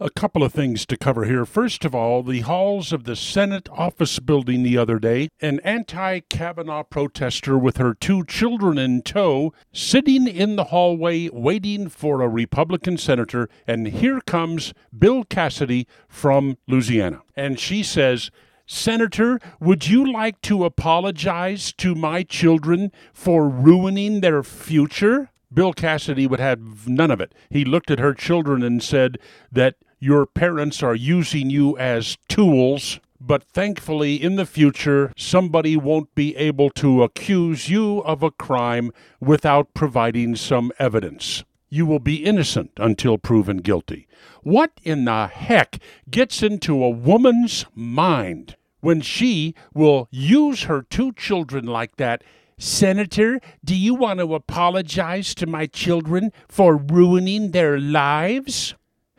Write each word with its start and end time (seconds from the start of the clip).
A 0.00 0.10
couple 0.10 0.42
of 0.42 0.52
things 0.52 0.84
to 0.86 0.96
cover 0.96 1.24
here. 1.24 1.46
First 1.46 1.84
of 1.84 1.94
all, 1.94 2.24
the 2.24 2.40
halls 2.40 2.92
of 2.92 3.04
the 3.04 3.14
Senate 3.14 3.68
office 3.70 4.18
building 4.18 4.64
the 4.64 4.76
other 4.76 4.98
day, 4.98 5.28
an 5.40 5.60
anti 5.60 6.18
Kavanaugh 6.18 6.82
protester 6.82 7.56
with 7.56 7.76
her 7.76 7.94
two 7.94 8.24
children 8.24 8.76
in 8.76 9.02
tow, 9.02 9.54
sitting 9.72 10.26
in 10.26 10.56
the 10.56 10.64
hallway 10.64 11.28
waiting 11.28 11.88
for 11.88 12.22
a 12.22 12.28
Republican 12.28 12.98
senator, 12.98 13.48
and 13.68 13.86
here 13.86 14.20
comes 14.20 14.74
Bill 14.98 15.22
Cassidy 15.22 15.86
from 16.08 16.58
Louisiana. 16.66 17.22
And 17.36 17.60
she 17.60 17.84
says, 17.84 18.32
Senator, 18.66 19.38
would 19.60 19.86
you 19.86 20.12
like 20.12 20.40
to 20.40 20.64
apologize 20.64 21.72
to 21.74 21.94
my 21.94 22.24
children 22.24 22.90
for 23.12 23.48
ruining 23.48 24.22
their 24.22 24.42
future? 24.42 25.30
Bill 25.54 25.72
Cassidy 25.72 26.26
would 26.26 26.40
have 26.40 26.88
none 26.88 27.12
of 27.12 27.20
it. 27.20 27.32
He 27.48 27.64
looked 27.64 27.92
at 27.92 28.00
her 28.00 28.12
children 28.12 28.64
and 28.64 28.82
said 28.82 29.18
that 29.52 29.76
your 29.98 30.26
parents 30.26 30.82
are 30.82 30.94
using 30.94 31.50
you 31.50 31.76
as 31.78 32.16
tools, 32.28 33.00
but 33.20 33.42
thankfully 33.42 34.22
in 34.22 34.36
the 34.36 34.46
future 34.46 35.12
somebody 35.16 35.76
won't 35.76 36.14
be 36.14 36.36
able 36.36 36.70
to 36.70 37.02
accuse 37.02 37.68
you 37.68 38.00
of 38.00 38.22
a 38.22 38.30
crime 38.30 38.90
without 39.20 39.72
providing 39.74 40.36
some 40.36 40.72
evidence. 40.78 41.44
You 41.70 41.86
will 41.86 41.98
be 41.98 42.24
innocent 42.24 42.72
until 42.76 43.18
proven 43.18 43.58
guilty. 43.58 44.06
What 44.42 44.72
in 44.82 45.06
the 45.06 45.26
heck 45.26 45.78
gets 46.10 46.42
into 46.42 46.84
a 46.84 46.90
woman's 46.90 47.64
mind 47.74 48.56
when 48.80 49.00
she 49.00 49.54
will 49.72 50.08
use 50.10 50.64
her 50.64 50.82
two 50.82 51.12
children 51.12 51.66
like 51.66 51.96
that 51.96 52.22
Senator, 52.56 53.40
do 53.64 53.74
you 53.74 53.94
want 53.94 54.20
to 54.20 54.34
apologize 54.34 55.34
to 55.36 55.46
my 55.46 55.66
children 55.66 56.32
for 56.48 56.76
ruining 56.76 57.50
their 57.50 57.80
lives? 57.80 58.74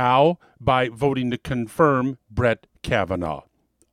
How? 0.00 0.38
By 0.58 0.88
voting 0.88 1.30
to 1.30 1.36
confirm 1.36 2.16
Brett 2.30 2.66
Kavanaugh. 2.82 3.42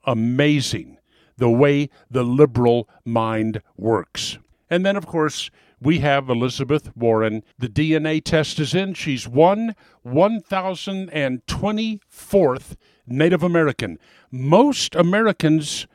Amazing 0.05 0.99
the 1.35 1.49
way 1.49 1.89
the 2.09 2.23
liberal 2.23 2.87
mind 3.03 3.61
works. 3.75 4.37
And 4.69 4.85
then, 4.85 4.95
of 4.95 5.05
course, 5.05 5.49
we 5.81 5.99
have 5.99 6.29
Elizabeth 6.29 6.95
Warren. 6.95 7.43
The 7.59 7.67
DNA 7.67 8.23
test 8.23 8.57
is 8.57 8.73
in. 8.73 8.93
She's 8.93 9.27
one 9.27 9.75
1,024th 10.05 12.75
Native 13.05 13.43
American. 13.43 13.99
Most 14.31 14.95
Americans 14.95 15.87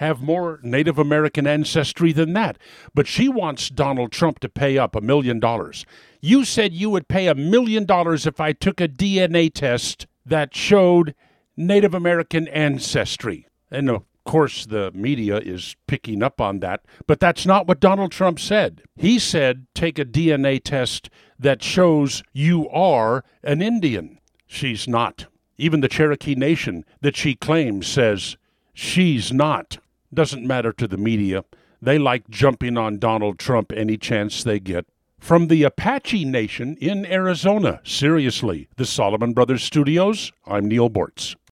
have 0.00 0.22
more 0.22 0.60
Native 0.62 0.98
American 0.98 1.46
ancestry 1.46 2.10
than 2.10 2.32
that. 2.32 2.56
But 2.94 3.06
she 3.06 3.28
wants 3.28 3.68
Donald 3.68 4.12
Trump 4.12 4.38
to 4.40 4.48
pay 4.48 4.78
up 4.78 4.96
a 4.96 5.02
million 5.02 5.38
dollars. 5.38 5.84
You 6.22 6.46
said 6.46 6.72
you 6.72 6.88
would 6.88 7.06
pay 7.06 7.26
a 7.26 7.34
million 7.34 7.84
dollars 7.84 8.26
if 8.26 8.40
I 8.40 8.52
took 8.52 8.80
a 8.80 8.88
DNA 8.88 9.52
test 9.52 10.06
that 10.24 10.56
showed 10.56 11.14
Native 11.54 11.92
American 11.92 12.48
ancestry. 12.48 13.46
And 13.70 13.90
of 13.90 14.04
course, 14.24 14.64
the 14.64 14.90
media 14.94 15.36
is 15.36 15.76
picking 15.86 16.22
up 16.22 16.40
on 16.40 16.60
that, 16.60 16.80
but 17.06 17.20
that's 17.20 17.44
not 17.44 17.66
what 17.66 17.78
Donald 17.78 18.10
Trump 18.10 18.40
said. 18.40 18.82
He 18.96 19.18
said 19.18 19.66
take 19.74 19.98
a 19.98 20.06
DNA 20.06 20.64
test 20.64 21.10
that 21.38 21.62
shows 21.62 22.22
you 22.32 22.70
are 22.70 23.22
an 23.42 23.60
Indian. 23.60 24.18
She's 24.46 24.88
not. 24.88 25.26
Even 25.58 25.82
the 25.82 25.88
Cherokee 25.88 26.34
Nation 26.34 26.86
that 27.02 27.16
she 27.16 27.34
claims 27.34 27.86
says 27.86 28.38
she's 28.72 29.30
not. 29.30 29.76
Doesn't 30.12 30.46
matter 30.46 30.72
to 30.72 30.88
the 30.88 30.96
media. 30.96 31.44
They 31.80 31.98
like 31.98 32.28
jumping 32.28 32.76
on 32.76 32.98
Donald 32.98 33.38
Trump 33.38 33.72
any 33.72 33.96
chance 33.96 34.42
they 34.42 34.58
get. 34.58 34.86
From 35.20 35.46
the 35.46 35.62
Apache 35.62 36.24
Nation 36.24 36.76
in 36.80 37.06
Arizona, 37.06 37.80
seriously, 37.84 38.68
the 38.76 38.86
Solomon 38.86 39.34
Brothers 39.34 39.62
Studios, 39.62 40.32
I'm 40.46 40.66
Neal 40.66 40.90
Boortz. 40.90 41.36